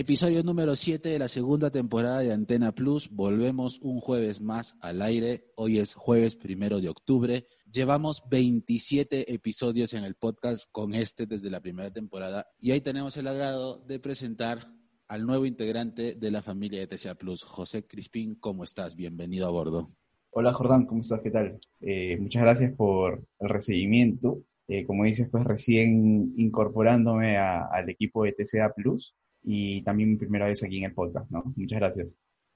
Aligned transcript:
Episodio 0.00 0.42
número 0.42 0.76
7 0.76 1.10
de 1.10 1.18
la 1.18 1.28
segunda 1.28 1.70
temporada 1.70 2.20
de 2.20 2.32
Antena 2.32 2.72
Plus. 2.72 3.10
Volvemos 3.10 3.78
un 3.82 4.00
jueves 4.00 4.40
más 4.40 4.74
al 4.80 5.02
aire. 5.02 5.52
Hoy 5.56 5.76
es 5.76 5.92
jueves 5.92 6.36
primero 6.36 6.80
de 6.80 6.88
octubre. 6.88 7.46
Llevamos 7.70 8.22
27 8.30 9.30
episodios 9.34 9.92
en 9.92 10.04
el 10.04 10.14
podcast 10.14 10.64
con 10.72 10.94
este 10.94 11.26
desde 11.26 11.50
la 11.50 11.60
primera 11.60 11.92
temporada 11.92 12.46
y 12.58 12.70
hoy 12.70 12.80
tenemos 12.80 13.18
el 13.18 13.28
agrado 13.28 13.84
de 13.86 14.00
presentar 14.00 14.72
al 15.06 15.26
nuevo 15.26 15.44
integrante 15.44 16.14
de 16.14 16.30
la 16.30 16.40
familia 16.40 16.80
de 16.80 16.86
TCA 16.86 17.16
Plus, 17.16 17.44
José 17.44 17.86
Crispín. 17.86 18.36
¿Cómo 18.36 18.64
estás? 18.64 18.96
Bienvenido 18.96 19.48
a 19.48 19.50
bordo. 19.50 19.90
Hola 20.30 20.54
Jordán, 20.54 20.86
¿cómo 20.86 21.02
estás? 21.02 21.20
¿Qué 21.22 21.30
tal? 21.30 21.60
Eh, 21.82 22.16
muchas 22.18 22.40
gracias 22.40 22.72
por 22.74 23.22
el 23.38 23.48
recibimiento. 23.50 24.44
Eh, 24.66 24.86
como 24.86 25.04
dices, 25.04 25.28
pues 25.30 25.44
recién 25.44 26.32
incorporándome 26.38 27.36
al 27.36 27.90
equipo 27.90 28.24
de 28.24 28.32
TCA 28.32 28.72
Plus 28.72 29.14
y 29.42 29.82
también 29.82 30.10
mi 30.10 30.16
primera 30.16 30.46
vez 30.46 30.62
aquí 30.62 30.78
en 30.78 30.84
el 30.84 30.94
podcast, 30.94 31.30
¿no? 31.30 31.42
Muchas 31.56 31.78
gracias. 31.78 32.08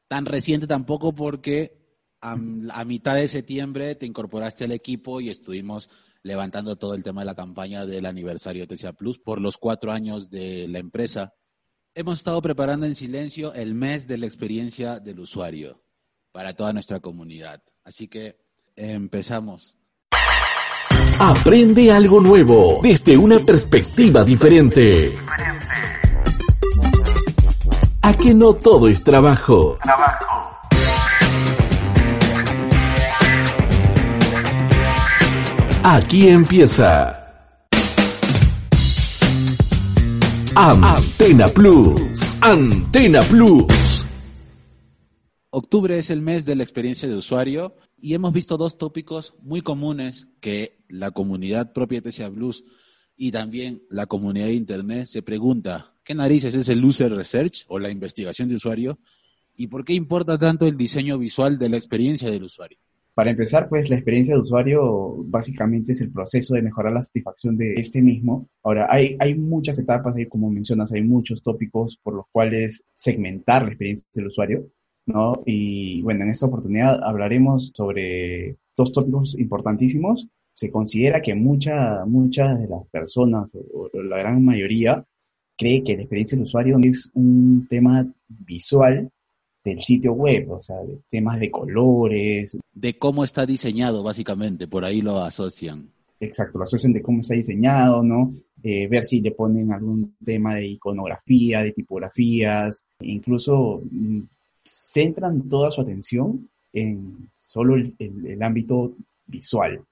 Tan 0.09 0.27
reciente 0.27 0.67
tampoco 0.67 1.15
porque 1.15 1.85
a, 2.21 2.37
mitad 2.85 3.17
de 3.17 3.29
septiembre 3.29 3.95
te 3.95 4.07
incorporaste 4.07 4.65
al 4.65 4.73
equipo 4.73 5.21
y 5.21 5.29
estuvimos 5.29 5.91
levantando 6.23 6.77
todo 6.77 6.95
el 6.95 7.05
tema 7.05 7.21
de 7.21 7.27
la 7.27 7.35
campaña 7.35 7.85
del 7.85 8.07
aniversario 8.07 8.67
de 8.67 8.77
TCA 8.77 8.95
Plus 8.95 9.19
por 9.19 9.41
los 9.41 9.59
cuatro 9.59 9.93
años 9.93 10.31
de 10.31 10.67
la 10.69 10.79
empresa. 10.79 11.35
Hemos 11.95 12.19
estado 12.19 12.41
preparando 12.41 12.87
en 12.87 12.95
silencio 12.95 13.53
el 13.53 13.75
mes 13.75 14.09
de 14.09 14.19
la 14.19 14.27
experiencia 14.27 15.01
del 15.01 15.21
usuario 15.21 15.83
para 16.33 16.55
toda 16.55 16.73
nuestra 16.73 17.01
comunidad. 17.01 17.63
Así 17.85 18.09
que 18.09 18.39
empezamos. 18.75 19.77
Aprende 21.21 21.93
algo 21.93 22.21
nuevo 22.21 22.81
desde 22.83 23.17
una 23.17 23.39
perspectiva 23.39 24.25
diferente. 24.25 25.15
A 28.07 28.13
que 28.13 28.35
no 28.35 28.53
todo 28.53 28.87
es 28.89 29.03
trabajo. 29.03 29.79
Trabajo. 29.83 30.59
Aquí 35.83 36.29
empieza. 36.29 37.25
Antena 40.55 41.49
Plus. 41.49 41.99
Antena 42.43 43.23
Plus. 43.23 44.05
Octubre 45.49 45.99
es 45.99 46.11
el 46.11 46.21
mes 46.21 46.45
de 46.45 46.57
la 46.57 46.63
experiencia 46.63 47.09
de 47.09 47.15
usuario 47.15 47.75
y 47.97 48.13
hemos 48.13 48.35
visto 48.35 48.59
dos 48.59 48.77
tópicos 48.77 49.35
muy 49.41 49.63
comunes 49.63 50.29
que 50.43 50.85
la 50.91 51.11
comunidad 51.13 51.73
propia 51.73 52.03
de 52.03 52.13
TCA 52.13 52.29
Blues 52.29 52.65
y 53.17 53.33
también 53.33 53.83
la 53.89 54.05
comunidad 54.05 54.49
de 54.49 54.53
Internet 54.53 55.07
se 55.07 55.23
pregunta, 55.23 55.94
¿qué 56.05 56.15
narices 56.15 56.55
es 56.55 56.69
el 56.69 56.85
user 56.85 57.13
research 57.13 57.65
o 57.69 57.79
la 57.79 57.91
investigación 57.91 58.49
de 58.49 58.57
usuario? 58.57 58.99
¿Y 59.57 59.69
por 59.69 59.85
qué 59.85 59.95
importa 59.95 60.39
tanto 60.39 60.67
el 60.67 60.77
diseño 60.77 61.19
visual 61.19 61.59
de 61.59 61.69
la 61.69 61.77
experiencia 61.77 62.31
del 62.31 62.45
usuario? 62.45 62.79
Para 63.15 63.31
empezar, 63.31 63.69
pues 63.69 63.89
la 63.89 63.97
experiencia 63.97 64.35
de 64.35 64.41
usuario 64.41 65.15
básicamente 65.27 65.93
es 65.93 66.01
el 66.01 66.11
proceso 66.11 66.55
de 66.55 66.63
mejorar 66.63 66.93
la 66.93 67.03
satisfacción 67.03 67.57
de 67.57 67.75
este 67.75 68.03
mismo. 68.03 68.49
Ahora, 68.65 68.89
hay, 68.91 69.17
hay 69.21 69.37
muchas 69.37 69.79
etapas, 69.79 70.17
como 70.29 70.51
mencionas, 70.51 70.93
hay 70.93 71.03
muchos 71.03 71.41
tópicos 71.41 71.97
por 72.03 72.15
los 72.15 72.27
cuales 72.33 72.85
segmentar 72.97 73.63
la 73.63 73.69
experiencia 73.69 74.05
del 74.13 74.27
usuario, 74.27 74.67
¿no? 75.07 75.45
Y 75.47 76.03
bueno, 76.03 76.25
en 76.25 76.31
esta 76.31 76.47
oportunidad 76.47 77.05
hablaremos 77.05 77.71
sobre 77.73 78.57
dos 78.77 78.91
tópicos 78.91 79.39
importantísimos. 79.39 80.27
Se 80.55 80.73
considera 80.73 81.23
que 81.23 81.37
mucha, 81.37 82.05
muchas 82.07 82.59
de 82.59 82.67
las 82.67 82.85
personas, 82.89 83.57
o 83.73 83.91
la 83.93 84.19
gran 84.19 84.45
mayoría, 84.45 85.05
cree 85.57 85.83
que 85.83 85.97
la 85.97 86.03
experiencia 86.03 86.37
del 86.37 86.45
usuario 86.45 86.79
es 86.83 87.11
un 87.15 87.67
tema 87.69 88.07
visual 88.29 89.11
del 89.65 89.83
sitio 89.83 90.13
web, 90.13 90.51
o 90.51 90.63
sea, 90.63 90.77
de 90.83 91.01
temas 91.09 91.41
de 91.41 91.51
colores. 91.51 92.59
De 92.73 92.99
cómo 92.99 93.25
está 93.25 93.47
diseñado, 93.47 94.03
básicamente, 94.03 94.69
por 94.69 94.85
ahí 94.85 95.01
lo 95.01 95.19
asocian. 95.19 95.89
Exacto, 96.21 96.59
lo 96.59 96.65
asocian 96.65 96.93
de 96.93 97.03
cómo 97.03 97.21
está 97.21 97.35
diseñado, 97.35 98.03
¿no? 98.03 98.33
Eh, 98.63 98.87
ver 98.89 99.05
si 99.05 99.21
le 99.21 99.33
ponen 99.33 99.73
algún 99.73 100.17
tema 100.25 100.55
de 100.55 100.67
iconografía, 100.67 101.63
de 101.63 101.73
tipografías, 101.73 102.85
incluso 103.01 103.83
mm, 103.91 104.21
centran 104.63 105.49
toda 105.49 105.71
su 105.71 105.81
atención 105.81 106.49
en 106.73 107.31
solo 107.35 107.77
el, 107.77 107.95
el 107.99 108.43
ámbito 108.43 108.95
visual. 109.27 109.83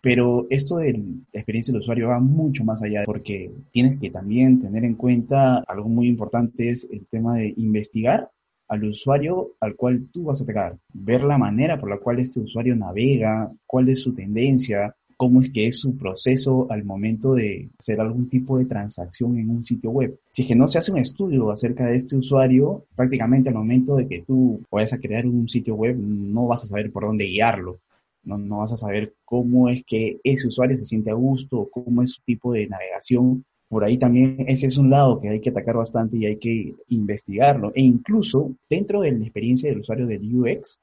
Pero 0.00 0.46
esto 0.50 0.76
de 0.76 0.92
la 0.92 1.00
experiencia 1.32 1.72
del 1.72 1.82
usuario 1.82 2.08
va 2.08 2.20
mucho 2.20 2.64
más 2.64 2.82
allá 2.82 3.02
porque 3.04 3.50
tienes 3.72 3.98
que 3.98 4.10
también 4.10 4.60
tener 4.60 4.84
en 4.84 4.94
cuenta 4.94 5.58
algo 5.66 5.88
muy 5.88 6.08
importante 6.08 6.70
es 6.70 6.88
el 6.90 7.06
tema 7.06 7.36
de 7.36 7.54
investigar 7.56 8.30
al 8.68 8.84
usuario 8.84 9.52
al 9.60 9.76
cual 9.76 10.08
tú 10.12 10.24
vas 10.24 10.40
a 10.40 10.44
atacar, 10.44 10.78
ver 10.92 11.22
la 11.22 11.38
manera 11.38 11.78
por 11.78 11.90
la 11.90 11.98
cual 11.98 12.18
este 12.18 12.40
usuario 12.40 12.74
navega, 12.74 13.52
cuál 13.66 13.88
es 13.88 14.00
su 14.00 14.14
tendencia, 14.14 14.94
cómo 15.16 15.42
es 15.42 15.50
que 15.50 15.66
es 15.66 15.78
su 15.78 15.96
proceso 15.96 16.66
al 16.70 16.84
momento 16.84 17.34
de 17.34 17.70
hacer 17.78 18.00
algún 18.00 18.28
tipo 18.28 18.58
de 18.58 18.66
transacción 18.66 19.38
en 19.38 19.50
un 19.50 19.64
sitio 19.64 19.90
web. 19.90 20.18
Si 20.32 20.42
es 20.42 20.48
que 20.48 20.56
no 20.56 20.66
se 20.66 20.78
hace 20.78 20.92
un 20.92 20.98
estudio 20.98 21.50
acerca 21.50 21.86
de 21.86 21.96
este 21.96 22.16
usuario, 22.16 22.84
prácticamente 22.96 23.50
al 23.50 23.54
momento 23.54 23.96
de 23.96 24.08
que 24.08 24.22
tú 24.22 24.62
vayas 24.70 24.92
a 24.92 24.98
crear 24.98 25.26
un 25.26 25.48
sitio 25.48 25.74
web, 25.74 25.96
no 25.96 26.48
vas 26.48 26.64
a 26.64 26.68
saber 26.68 26.90
por 26.90 27.04
dónde 27.04 27.26
guiarlo 27.26 27.78
no, 28.24 28.38
no 28.38 28.58
vas 28.58 28.72
a 28.72 28.76
saber 28.76 29.14
cómo 29.24 29.68
es 29.68 29.82
que 29.86 30.20
ese 30.24 30.48
usuario 30.48 30.78
se 30.78 30.86
siente 30.86 31.10
a 31.10 31.14
gusto, 31.14 31.68
cómo 31.70 32.02
es 32.02 32.12
su 32.12 32.22
tipo 32.22 32.52
de 32.52 32.66
navegación. 32.66 33.44
Por 33.68 33.84
ahí 33.84 33.98
también 33.98 34.44
ese 34.46 34.66
es 34.66 34.76
un 34.76 34.90
lado 34.90 35.20
que 35.20 35.28
hay 35.28 35.40
que 35.40 35.50
atacar 35.50 35.76
bastante 35.76 36.16
y 36.16 36.26
hay 36.26 36.36
que 36.36 36.74
investigarlo. 36.88 37.72
E 37.74 37.82
incluso 37.82 38.54
dentro 38.68 39.00
de 39.00 39.12
la 39.12 39.24
experiencia 39.24 39.68
del 39.68 39.80
usuario 39.80 40.06
del 40.06 40.22
UX, 40.22 40.78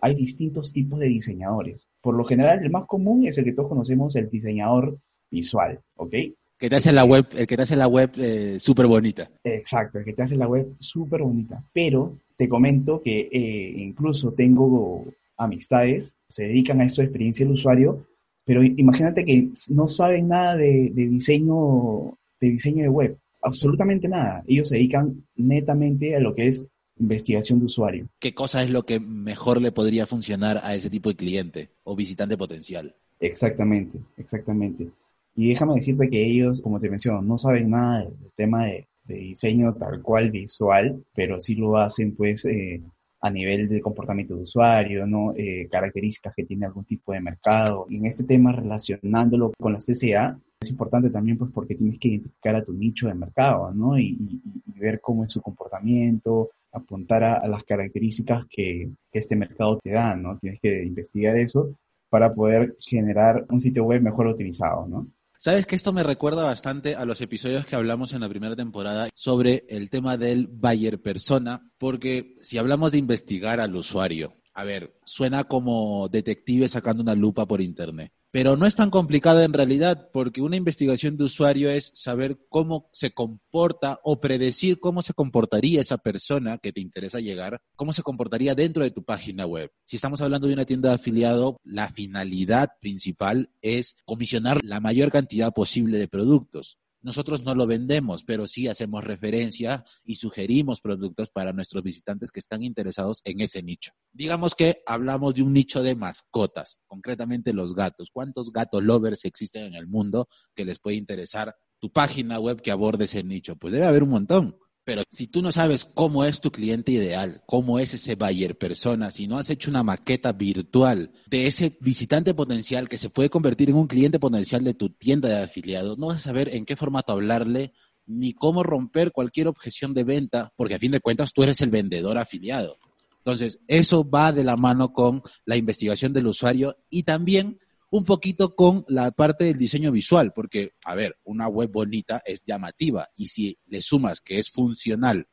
hay 0.00 0.14
distintos 0.14 0.72
tipos 0.72 0.98
de 1.00 1.06
diseñadores. 1.06 1.86
Por 2.00 2.14
lo 2.14 2.24
general, 2.24 2.62
el 2.62 2.70
más 2.70 2.86
común 2.86 3.26
es 3.26 3.38
el 3.38 3.44
que 3.44 3.52
todos 3.52 3.68
conocemos, 3.68 4.14
el 4.16 4.28
diseñador 4.28 4.98
visual, 5.30 5.80
¿ok? 5.96 6.14
Que 6.58 6.70
te 6.70 6.76
hace 6.76 6.92
la 6.92 7.04
web, 7.04 7.26
el 7.36 7.46
que 7.46 7.56
te 7.56 7.62
hace 7.62 7.76
la 7.76 7.88
web 7.88 8.10
eh, 8.16 8.58
súper 8.58 8.86
bonita. 8.86 9.30
Exacto, 9.44 9.98
el 9.98 10.04
que 10.04 10.14
te 10.14 10.22
hace 10.22 10.36
la 10.36 10.48
web 10.48 10.74
súper 10.78 11.22
bonita. 11.22 11.62
Pero 11.72 12.18
te 12.36 12.48
comento 12.48 13.02
que 13.02 13.28
eh, 13.30 13.74
incluso 13.76 14.32
tengo 14.32 15.04
amistades, 15.36 16.16
se 16.28 16.44
dedican 16.44 16.80
a 16.80 16.84
esto 16.84 17.00
de 17.00 17.06
experiencia 17.06 17.44
del 17.44 17.54
usuario, 17.54 18.06
pero 18.44 18.62
imagínate 18.62 19.24
que 19.24 19.50
no 19.70 19.88
saben 19.88 20.28
nada 20.28 20.56
de, 20.56 20.92
diseño, 20.94 22.16
de 22.40 22.50
diseño 22.50 22.82
de 22.82 22.88
web, 22.88 23.18
absolutamente 23.42 24.08
nada. 24.08 24.44
Ellos 24.46 24.68
se 24.68 24.76
dedican 24.76 25.26
netamente 25.34 26.14
a 26.14 26.20
lo 26.20 26.34
que 26.34 26.46
es 26.46 26.68
investigación 26.98 27.58
de 27.58 27.66
usuario. 27.66 28.08
¿Qué 28.20 28.34
cosa 28.34 28.62
es 28.62 28.70
lo 28.70 28.84
que 28.84 29.00
mejor 29.00 29.60
le 29.60 29.72
podría 29.72 30.06
funcionar 30.06 30.60
a 30.62 30.74
ese 30.74 30.90
tipo 30.90 31.08
de 31.08 31.16
cliente 31.16 31.70
o 31.82 31.96
visitante 31.96 32.36
potencial? 32.38 32.94
Exactamente, 33.20 33.98
exactamente. 34.16 34.90
Y 35.34 35.50
déjame 35.50 35.74
decirte 35.74 36.08
que 36.08 36.24
ellos, 36.24 36.62
como 36.62 36.80
te 36.80 36.88
menciono, 36.88 37.22
no 37.22 37.36
saben 37.38 37.70
nada 37.70 38.04
del 38.04 38.32
tema 38.36 38.66
de, 38.66 38.86
diseño 39.08 39.72
tal 39.74 40.02
cual 40.02 40.32
visual, 40.32 41.04
pero 41.14 41.38
sí 41.40 41.54
lo 41.54 41.76
hacen 41.76 42.16
pues 42.16 42.44
eh, 42.44 42.82
a 43.20 43.30
nivel 43.30 43.68
de 43.68 43.80
comportamiento 43.80 44.36
de 44.36 44.42
usuario, 44.42 45.06
¿no? 45.06 45.32
Eh, 45.36 45.68
características 45.70 46.34
que 46.34 46.44
tiene 46.44 46.66
algún 46.66 46.84
tipo 46.84 47.12
de 47.12 47.20
mercado. 47.20 47.86
Y 47.88 47.96
en 47.96 48.06
este 48.06 48.24
tema, 48.24 48.52
relacionándolo 48.52 49.52
con 49.58 49.72
las 49.72 49.84
TCA, 49.84 50.38
es 50.60 50.70
importante 50.70 51.10
también 51.10 51.38
pues 51.38 51.50
porque 51.52 51.74
tienes 51.74 51.98
que 51.98 52.08
identificar 52.08 52.56
a 52.56 52.64
tu 52.64 52.72
nicho 52.72 53.08
de 53.08 53.14
mercado, 53.14 53.72
¿no? 53.72 53.98
Y, 53.98 54.40
ver 54.78 55.00
cómo 55.00 55.24
es 55.24 55.32
su 55.32 55.40
comportamiento, 55.40 56.50
apuntar 56.70 57.24
a, 57.24 57.48
las 57.48 57.64
características 57.64 58.44
que, 58.50 58.90
que, 59.10 59.18
este 59.18 59.34
mercado 59.34 59.78
te 59.82 59.90
da, 59.90 60.14
¿no? 60.16 60.38
Tienes 60.38 60.60
que 60.60 60.84
investigar 60.84 61.36
eso 61.38 61.78
para 62.10 62.34
poder 62.34 62.76
generar 62.78 63.46
un 63.48 63.60
sitio 63.60 63.84
web 63.84 64.02
mejor 64.02 64.26
optimizado, 64.26 64.86
¿no? 64.86 65.08
Sabes 65.46 65.64
que 65.68 65.76
esto 65.76 65.92
me 65.92 66.02
recuerda 66.02 66.42
bastante 66.42 66.96
a 66.96 67.04
los 67.04 67.20
episodios 67.20 67.64
que 67.66 67.76
hablamos 67.76 68.12
en 68.12 68.20
la 68.20 68.28
primera 68.28 68.56
temporada 68.56 69.10
sobre 69.14 69.64
el 69.68 69.90
tema 69.90 70.16
del 70.16 70.48
buyer 70.48 71.00
persona, 71.00 71.70
porque 71.78 72.34
si 72.40 72.58
hablamos 72.58 72.90
de 72.90 72.98
investigar 72.98 73.60
al 73.60 73.76
usuario, 73.76 74.34
a 74.54 74.64
ver, 74.64 74.98
suena 75.04 75.44
como 75.44 76.08
detective 76.08 76.68
sacando 76.68 77.04
una 77.04 77.14
lupa 77.14 77.46
por 77.46 77.60
internet. 77.60 78.12
Pero 78.36 78.54
no 78.54 78.66
es 78.66 78.74
tan 78.74 78.90
complicado 78.90 79.42
en 79.42 79.54
realidad, 79.54 80.10
porque 80.12 80.42
una 80.42 80.56
investigación 80.56 81.16
de 81.16 81.24
usuario 81.24 81.70
es 81.70 81.90
saber 81.94 82.36
cómo 82.50 82.90
se 82.92 83.14
comporta 83.14 83.98
o 84.04 84.20
predecir 84.20 84.78
cómo 84.78 85.00
se 85.00 85.14
comportaría 85.14 85.80
esa 85.80 85.96
persona 85.96 86.58
que 86.58 86.70
te 86.70 86.82
interesa 86.82 87.18
llegar, 87.20 87.62
cómo 87.76 87.94
se 87.94 88.02
comportaría 88.02 88.54
dentro 88.54 88.82
de 88.82 88.90
tu 88.90 89.04
página 89.04 89.46
web. 89.46 89.72
Si 89.86 89.96
estamos 89.96 90.20
hablando 90.20 90.48
de 90.48 90.52
una 90.52 90.66
tienda 90.66 90.90
de 90.90 90.96
afiliado, 90.96 91.56
la 91.64 91.88
finalidad 91.88 92.72
principal 92.78 93.48
es 93.62 93.96
comisionar 94.04 94.62
la 94.62 94.80
mayor 94.80 95.10
cantidad 95.10 95.50
posible 95.54 95.96
de 95.96 96.06
productos. 96.06 96.76
Nosotros 97.06 97.44
no 97.44 97.54
lo 97.54 97.68
vendemos, 97.68 98.24
pero 98.24 98.48
sí 98.48 98.66
hacemos 98.66 99.04
referencia 99.04 99.84
y 100.02 100.16
sugerimos 100.16 100.80
productos 100.80 101.30
para 101.30 101.52
nuestros 101.52 101.84
visitantes 101.84 102.32
que 102.32 102.40
están 102.40 102.64
interesados 102.64 103.20
en 103.22 103.40
ese 103.40 103.62
nicho. 103.62 103.92
Digamos 104.12 104.56
que 104.56 104.82
hablamos 104.86 105.36
de 105.36 105.42
un 105.42 105.52
nicho 105.52 105.84
de 105.84 105.94
mascotas, 105.94 106.80
concretamente 106.88 107.52
los 107.52 107.76
gatos. 107.76 108.10
¿Cuántos 108.12 108.50
gatos 108.50 108.82
lovers 108.82 109.24
existen 109.24 109.66
en 109.66 109.74
el 109.76 109.86
mundo 109.86 110.28
que 110.52 110.64
les 110.64 110.80
puede 110.80 110.96
interesar 110.96 111.54
tu 111.78 111.92
página 111.92 112.40
web 112.40 112.60
que 112.60 112.72
aborde 112.72 113.04
ese 113.04 113.22
nicho? 113.22 113.54
Pues 113.54 113.72
debe 113.72 113.86
haber 113.86 114.02
un 114.02 114.10
montón. 114.10 114.58
Pero 114.86 115.02
si 115.10 115.26
tú 115.26 115.42
no 115.42 115.50
sabes 115.50 115.84
cómo 115.84 116.24
es 116.24 116.40
tu 116.40 116.52
cliente 116.52 116.92
ideal, 116.92 117.42
cómo 117.44 117.80
es 117.80 117.92
ese 117.92 118.14
buyer 118.14 118.56
persona, 118.56 119.10
si 119.10 119.26
no 119.26 119.36
has 119.36 119.50
hecho 119.50 119.68
una 119.68 119.82
maqueta 119.82 120.32
virtual 120.32 121.10
de 121.26 121.48
ese 121.48 121.76
visitante 121.80 122.34
potencial 122.34 122.88
que 122.88 122.96
se 122.96 123.10
puede 123.10 123.28
convertir 123.28 123.68
en 123.68 123.74
un 123.74 123.88
cliente 123.88 124.20
potencial 124.20 124.62
de 124.62 124.74
tu 124.74 124.90
tienda 124.90 125.28
de 125.28 125.42
afiliados, 125.42 125.98
no 125.98 126.06
vas 126.06 126.18
a 126.18 126.20
saber 126.20 126.54
en 126.54 126.64
qué 126.64 126.76
formato 126.76 127.10
hablarle 127.10 127.72
ni 128.06 128.32
cómo 128.32 128.62
romper 128.62 129.10
cualquier 129.10 129.48
objeción 129.48 129.92
de 129.92 130.04
venta, 130.04 130.52
porque 130.54 130.76
a 130.76 130.78
fin 130.78 130.92
de 130.92 131.00
cuentas 131.00 131.32
tú 131.32 131.42
eres 131.42 131.60
el 131.62 131.70
vendedor 131.70 132.16
afiliado. 132.16 132.78
Entonces, 133.18 133.58
eso 133.66 134.08
va 134.08 134.32
de 134.32 134.44
la 134.44 134.54
mano 134.54 134.92
con 134.92 135.20
la 135.44 135.56
investigación 135.56 136.12
del 136.12 136.28
usuario 136.28 136.76
y 136.90 137.02
también 137.02 137.58
un 137.90 138.04
poquito 138.04 138.54
con 138.54 138.84
la 138.88 139.10
parte 139.12 139.44
del 139.44 139.58
diseño 139.58 139.92
visual, 139.92 140.32
porque, 140.32 140.72
a 140.84 140.94
ver, 140.94 141.18
una 141.24 141.48
web 141.48 141.70
bonita 141.70 142.22
es 142.24 142.42
llamativa 142.44 143.08
y 143.16 143.28
si 143.28 143.58
le 143.66 143.80
sumas 143.80 144.20
que 144.20 144.38
es 144.38 144.50
funcional, 144.50 145.28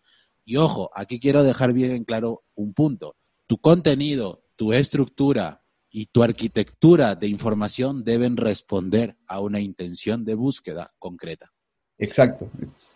y 0.46 0.58
ojo, 0.58 0.92
aquí 0.94 1.20
quiero 1.20 1.44
dejar 1.44 1.74
bien 1.74 1.92
en 1.92 2.04
claro 2.04 2.44
un 2.56 2.74
punto, 2.74 3.16
tu 3.48 3.58
contenido, 3.58 4.44
tu 4.56 4.74
estructura 4.74 5.64
y 5.90 6.08
tu 6.08 6.24
arquitectura 6.24 7.16
de 7.16 7.28
información 7.28 8.04
deben 8.04 8.36
responder 8.36 9.18
a 9.28 9.40
una 9.40 9.60
intención 9.60 10.26
de 10.26 10.36
búsqueda 10.36 10.94
concreta. 11.00 11.54
Exacto. 11.98 12.50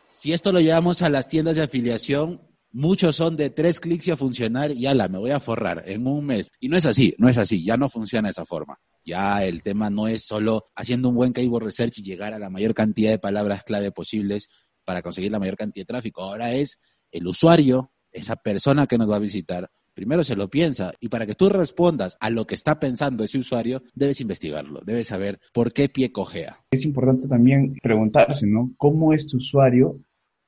Si 0.09 0.33
esto 0.33 0.51
lo 0.51 0.59
llevamos 0.59 1.01
a 1.01 1.09
las 1.09 1.27
tiendas 1.27 1.55
de 1.55 1.63
afiliación, 1.63 2.41
muchos 2.71 3.15
son 3.15 3.37
de 3.37 3.49
tres 3.49 3.79
clics 3.79 4.07
y 4.07 4.11
a 4.11 4.17
funcionar 4.17 4.71
y 4.71 4.85
ala, 4.87 5.07
me 5.07 5.19
voy 5.19 5.31
a 5.31 5.39
forrar 5.39 5.83
en 5.85 6.07
un 6.07 6.25
mes. 6.25 6.51
Y 6.59 6.69
no 6.69 6.77
es 6.77 6.85
así, 6.85 7.15
no 7.17 7.29
es 7.29 7.37
así, 7.37 7.63
ya 7.63 7.77
no 7.77 7.89
funciona 7.89 8.27
de 8.29 8.31
esa 8.31 8.45
forma. 8.45 8.79
Ya 9.07 9.45
el 9.45 9.63
tema 9.63 9.89
no 9.89 10.09
es 10.09 10.25
solo 10.25 10.65
haciendo 10.75 11.07
un 11.07 11.15
buen 11.15 11.31
keyword 11.31 11.63
research 11.63 11.99
y 11.99 12.03
llegar 12.03 12.33
a 12.33 12.39
la 12.39 12.49
mayor 12.49 12.73
cantidad 12.73 13.09
de 13.09 13.19
palabras 13.19 13.63
clave 13.63 13.93
posibles 13.93 14.49
para 14.83 15.01
conseguir 15.01 15.31
la 15.31 15.39
mayor 15.39 15.55
cantidad 15.55 15.83
de 15.83 15.93
tráfico. 15.93 16.23
Ahora 16.23 16.53
es 16.53 16.81
el 17.11 17.25
usuario, 17.25 17.93
esa 18.11 18.35
persona 18.35 18.85
que 18.85 18.97
nos 18.97 19.09
va 19.09 19.15
a 19.15 19.19
visitar, 19.19 19.69
primero 19.93 20.25
se 20.25 20.35
lo 20.35 20.49
piensa 20.49 20.93
y 20.99 21.07
para 21.07 21.25
que 21.25 21.35
tú 21.35 21.47
respondas 21.47 22.17
a 22.19 22.29
lo 22.29 22.45
que 22.45 22.55
está 22.55 22.81
pensando 22.81 23.23
ese 23.23 23.37
usuario, 23.37 23.81
debes 23.95 24.19
investigarlo, 24.19 24.81
debes 24.85 25.07
saber 25.07 25.39
por 25.53 25.71
qué 25.71 25.87
pie 25.87 26.11
cojea. 26.11 26.59
Es 26.69 26.83
importante 26.83 27.29
también 27.29 27.77
preguntarse, 27.81 28.45
¿no? 28.45 28.73
¿Cómo 28.75 29.13
es 29.13 29.25
tu 29.25 29.37
usuario 29.37 30.01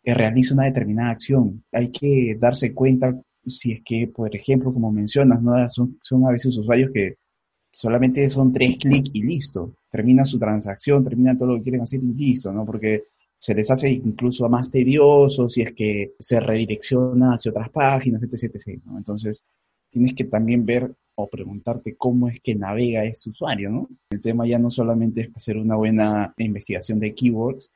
que 0.04 0.14
realiza 0.14 0.54
una 0.54 0.66
determinada 0.66 1.12
acción? 1.12 1.64
Hay 1.72 1.94
que 1.94 2.36
darse 2.38 2.74
cuenta 2.74 3.18
si 3.48 3.72
es 3.72 3.82
que, 3.86 4.12
por 4.14 4.36
ejemplo, 4.36 4.74
como 4.74 4.92
mencionas, 4.92 5.42
¿no? 5.42 5.54
son, 5.70 5.98
son 6.04 6.26
a 6.26 6.32
veces 6.32 6.58
usuarios 6.58 6.92
que 6.94 7.16
solamente 7.72 8.30
son 8.30 8.52
tres 8.52 8.78
clics 8.78 9.12
y 9.14 9.24
listo. 9.24 9.74
Termina 9.92 10.26
su 10.26 10.38
transacción, 10.38 11.04
termina 11.04 11.38
todo 11.38 11.50
lo 11.50 11.58
que 11.58 11.64
quieren 11.64 11.82
hacer 11.82 12.00
y 12.04 12.14
listo, 12.14 12.52
¿no? 12.52 12.66
Porque 12.66 13.04
se 13.38 13.56
les 13.56 13.72
hace 13.72 13.90
incluso 13.90 14.50
más 14.50 14.70
tedioso 14.70 15.48
si 15.48 15.62
es 15.62 15.74
que 15.74 16.14
se 16.20 16.40
redirecciona 16.40 17.36
hacia 17.36 17.52
otras 17.52 17.70
páginas, 17.70 18.22
etc, 18.22 18.56
etc. 18.56 18.82
Entonces, 18.98 19.42
tienes 19.90 20.14
que 20.14 20.26
también 20.26 20.66
ver 20.66 20.94
o 21.16 21.28
preguntarte 21.28 21.96
cómo 21.98 22.30
es 22.30 22.40
que 22.42 22.56
navega 22.56 23.04
este 23.04 23.30
usuario, 23.30 23.70
¿no? 23.70 23.90
El 24.10 24.22
tema 24.22 24.48
ya 24.48 24.58
no 24.58 24.72
solamente 24.72 25.22
es 25.22 25.30
hacer 25.36 25.58
una 25.58 25.76
buena 25.76 26.34
investigación 26.38 27.00
de 27.00 27.14
keywords, 27.14 27.72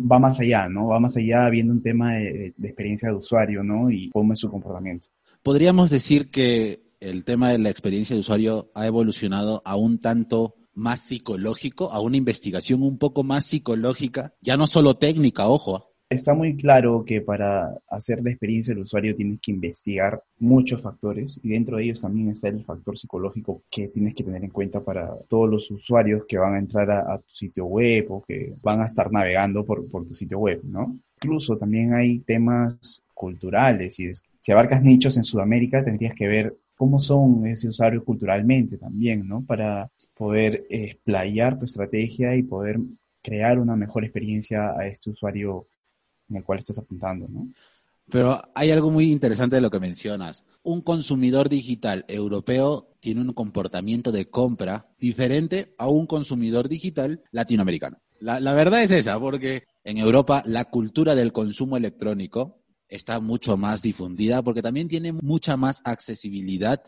va 0.00 0.18
más 0.18 0.40
allá, 0.40 0.68
¿no? 0.68 0.88
Va 0.88 1.00
más 1.00 1.16
allá 1.16 1.48
viendo 1.50 1.74
un 1.74 1.82
tema 1.82 2.14
de 2.14 2.54
experiencia 2.62 3.10
de 3.10 3.16
usuario, 3.16 3.62
¿no? 3.62 3.90
Y 3.90 4.08
cómo 4.10 4.32
es 4.32 4.38
su 4.38 4.50
comportamiento. 4.50 5.08
Podríamos 5.42 5.90
decir 5.90 6.30
que 6.30 6.85
el 7.00 7.24
tema 7.24 7.50
de 7.50 7.58
la 7.58 7.70
experiencia 7.70 8.14
de 8.14 8.20
usuario 8.20 8.70
ha 8.74 8.86
evolucionado 8.86 9.62
a 9.64 9.76
un 9.76 9.98
tanto 9.98 10.54
más 10.74 11.00
psicológico, 11.00 11.90
a 11.90 12.00
una 12.00 12.16
investigación 12.16 12.82
un 12.82 12.98
poco 12.98 13.24
más 13.24 13.46
psicológica, 13.46 14.34
ya 14.40 14.56
no 14.56 14.66
solo 14.66 14.96
técnica, 14.98 15.48
ojo. 15.48 15.90
Está 16.08 16.34
muy 16.34 16.56
claro 16.56 17.04
que 17.04 17.20
para 17.20 17.80
hacer 17.88 18.22
la 18.22 18.30
experiencia 18.30 18.72
del 18.72 18.84
usuario 18.84 19.16
tienes 19.16 19.40
que 19.40 19.50
investigar 19.50 20.22
muchos 20.38 20.80
factores 20.80 21.40
y 21.42 21.48
dentro 21.48 21.78
de 21.78 21.84
ellos 21.84 22.00
también 22.00 22.28
está 22.28 22.46
el 22.46 22.64
factor 22.64 22.96
psicológico 22.96 23.64
que 23.68 23.88
tienes 23.88 24.14
que 24.14 24.22
tener 24.22 24.44
en 24.44 24.50
cuenta 24.50 24.84
para 24.84 25.12
todos 25.28 25.50
los 25.50 25.68
usuarios 25.72 26.22
que 26.28 26.38
van 26.38 26.54
a 26.54 26.58
entrar 26.58 26.88
a, 26.92 27.18
tu 27.18 27.34
sitio 27.34 27.64
web 27.64 28.06
o 28.10 28.24
que 28.24 28.54
van 28.62 28.82
a 28.82 28.86
estar 28.86 29.10
navegando 29.10 29.64
por, 29.64 29.90
por 29.90 30.06
tu 30.06 30.14
sitio 30.14 30.38
web, 30.38 30.60
¿no? 30.62 30.96
Incluso 31.16 31.56
también 31.56 31.94
hay 31.94 32.20
temas 32.20 33.02
culturales 33.12 33.98
y 33.98 34.12
si 34.38 34.52
abarcas 34.52 34.82
nichos 34.82 35.16
en 35.16 35.24
Sudamérica 35.24 35.84
tendrías 35.84 36.14
que 36.14 36.28
ver 36.28 36.56
cómo 36.76 37.00
son 37.00 37.46
ese 37.46 37.68
usuario 37.68 38.04
culturalmente 38.04 38.76
también, 38.76 39.26
¿no? 39.26 39.44
Para 39.44 39.90
poder 40.14 40.66
explayar 40.70 41.58
tu 41.58 41.64
estrategia 41.64 42.36
y 42.36 42.42
poder 42.42 42.78
crear 43.22 43.58
una 43.58 43.76
mejor 43.76 44.04
experiencia 44.04 44.70
a 44.78 44.86
este 44.86 45.10
usuario 45.10 45.66
en 46.28 46.36
el 46.36 46.44
cual 46.44 46.58
estás 46.58 46.78
apuntando, 46.78 47.26
¿no? 47.28 47.48
Pero 48.08 48.40
hay 48.54 48.70
algo 48.70 48.90
muy 48.90 49.10
interesante 49.10 49.56
de 49.56 49.62
lo 49.62 49.70
que 49.70 49.80
mencionas. 49.80 50.44
Un 50.62 50.80
consumidor 50.80 51.48
digital 51.48 52.04
europeo 52.06 52.92
tiene 53.00 53.22
un 53.22 53.32
comportamiento 53.32 54.12
de 54.12 54.30
compra 54.30 54.86
diferente 55.00 55.74
a 55.76 55.88
un 55.88 56.06
consumidor 56.06 56.68
digital 56.68 57.20
latinoamericano. 57.32 57.98
La, 58.20 58.38
la 58.38 58.54
verdad 58.54 58.84
es 58.84 58.92
esa, 58.92 59.18
porque 59.18 59.64
en 59.82 59.98
Europa 59.98 60.44
la 60.46 60.66
cultura 60.66 61.16
del 61.16 61.32
consumo 61.32 61.76
electrónico 61.76 62.60
está 62.88 63.20
mucho 63.20 63.56
más 63.56 63.82
difundida 63.82 64.42
porque 64.42 64.62
también 64.62 64.88
tiene 64.88 65.12
mucha 65.12 65.56
más 65.56 65.82
accesibilidad 65.84 66.82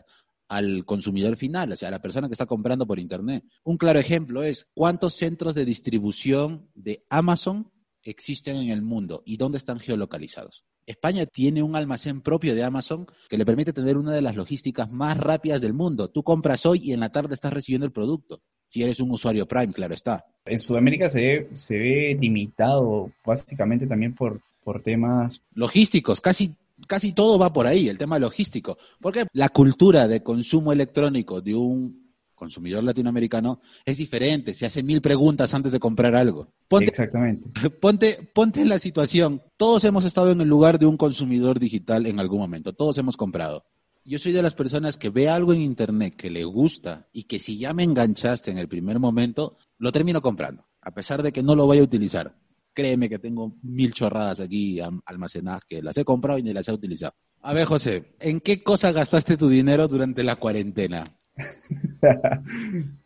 al 0.47 0.83
consumidor 0.83 1.37
final, 1.37 1.71
o 1.71 1.77
sea, 1.77 1.89
a 1.89 1.91
la 1.91 2.01
persona 2.01 2.27
que 2.27 2.33
está 2.33 2.47
comprando 2.47 2.87
por 2.87 2.99
Internet. 2.99 3.43
Un 3.63 3.77
claro 3.77 3.99
ejemplo 3.99 4.43
es 4.43 4.67
cuántos 4.73 5.13
centros 5.13 5.53
de 5.53 5.63
distribución 5.63 6.69
de 6.73 7.03
Amazon 7.09 7.71
existen 8.03 8.57
en 8.57 8.69
el 8.71 8.81
mundo 8.81 9.21
y 9.25 9.37
dónde 9.37 9.59
están 9.59 9.79
geolocalizados. 9.79 10.65
España 10.87 11.27
tiene 11.27 11.61
un 11.61 11.75
almacén 11.75 12.21
propio 12.21 12.55
de 12.55 12.63
Amazon 12.63 13.05
que 13.29 13.37
le 13.37 13.45
permite 13.45 13.73
tener 13.73 13.95
una 13.95 14.11
de 14.11 14.23
las 14.23 14.35
logísticas 14.35 14.91
más 14.91 15.17
rápidas 15.17 15.61
del 15.61 15.73
mundo. 15.73 16.09
Tú 16.09 16.23
compras 16.23 16.65
hoy 16.65 16.81
y 16.83 16.93
en 16.93 16.99
la 17.01 17.11
tarde 17.11 17.35
estás 17.35 17.53
recibiendo 17.53 17.85
el 17.85 17.91
producto. 17.91 18.41
Si 18.67 18.81
eres 18.81 18.99
un 18.99 19.11
usuario 19.11 19.47
Prime, 19.47 19.71
claro 19.71 19.93
está. 19.93 20.25
En 20.45 20.57
Sudamérica 20.57 21.11
se 21.11 21.47
se 21.53 21.77
ve 21.77 22.17
limitado 22.19 23.11
básicamente 23.23 23.85
también 23.85 24.15
por 24.15 24.41
por 24.69 24.83
temas 24.83 25.41
logísticos, 25.55 26.21
casi 26.21 26.55
casi 26.85 27.11
todo 27.11 27.39
va 27.39 27.51
por 27.51 27.65
ahí, 27.65 27.89
el 27.89 27.97
tema 27.97 28.19
logístico. 28.19 28.77
Porque 29.01 29.25
la 29.33 29.49
cultura 29.49 30.07
de 30.07 30.21
consumo 30.21 30.71
electrónico 30.71 31.41
de 31.41 31.55
un 31.55 32.13
consumidor 32.35 32.83
latinoamericano 32.83 33.61
es 33.83 33.97
diferente, 33.97 34.53
se 34.53 34.67
hace 34.67 34.83
mil 34.83 35.01
preguntas 35.01 35.55
antes 35.55 35.71
de 35.71 35.79
comprar 35.79 36.13
algo. 36.13 36.53
Exactamente. 36.69 37.49
Ponte, 37.81 38.29
ponte 38.31 38.61
en 38.61 38.69
la 38.69 38.77
situación, 38.77 39.41
todos 39.57 39.83
hemos 39.85 40.05
estado 40.05 40.29
en 40.29 40.41
el 40.41 40.47
lugar 40.47 40.77
de 40.77 40.85
un 40.85 40.95
consumidor 40.95 41.57
digital 41.57 42.05
en 42.05 42.19
algún 42.19 42.39
momento, 42.39 42.73
todos 42.73 42.95
hemos 42.99 43.17
comprado. 43.17 43.65
Yo 44.05 44.19
soy 44.19 44.33
de 44.33 44.43
las 44.43 44.53
personas 44.53 44.97
que 44.97 45.09
ve 45.09 45.29
algo 45.29 45.51
en 45.51 45.61
internet 45.61 46.15
que 46.15 46.29
le 46.29 46.43
gusta 46.43 47.07
y 47.11 47.23
que 47.23 47.39
si 47.39 47.57
ya 47.57 47.73
me 47.73 47.83
enganchaste 47.83 48.51
en 48.51 48.59
el 48.59 48.67
primer 48.67 48.99
momento, 48.99 49.57
lo 49.79 49.91
termino 49.91 50.21
comprando, 50.21 50.67
a 50.79 50.91
pesar 50.91 51.23
de 51.23 51.31
que 51.31 51.41
no 51.41 51.55
lo 51.55 51.65
voy 51.65 51.79
a 51.79 51.83
utilizar 51.83 52.35
créeme 52.79 53.09
que 53.09 53.19
tengo 53.19 53.57
mil 53.61 53.93
chorradas 53.93 54.39
aquí 54.39 54.79
almacenadas 55.05 55.63
que 55.67 55.83
las 55.83 55.97
he 55.97 56.05
comprado 56.05 56.39
y 56.39 56.43
ni 56.43 56.53
las 56.53 56.69
he 56.69 56.71
utilizado. 56.71 57.13
A 57.41 57.51
ver, 57.51 57.65
José, 57.65 58.15
¿en 58.21 58.39
qué 58.39 58.63
cosa 58.63 58.93
gastaste 58.93 59.35
tu 59.35 59.49
dinero 59.49 59.89
durante 59.89 60.23
la 60.23 60.37
cuarentena? 60.37 61.03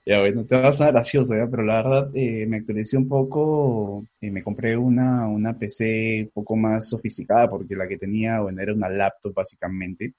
ya 0.06 0.20
bueno, 0.20 0.46
te 0.46 0.62
vas 0.62 0.80
a 0.82 0.92
gracioso, 0.92 1.36
¿ya? 1.36 1.48
pero 1.50 1.63
la 1.63 1.82
verdad 1.82 2.12
eh, 2.13 2.46
me 2.46 2.58
actualicé 2.58 2.98
un 2.98 3.08
poco, 3.08 4.06
y 4.22 4.30
me 4.30 4.44
compré 4.44 4.77
una, 4.77 5.27
una 5.27 5.58
PC 5.58 6.25
un 6.25 6.32
poco 6.34 6.56
más 6.56 6.89
sofisticada 6.89 7.50
porque 7.50 7.75
la 7.75 7.88
que 7.88 7.98
tenía, 7.98 8.42
bueno, 8.42 8.62
era 8.62 8.74
una 8.74 8.89
laptop 8.89 9.34
básicamente. 9.34 10.13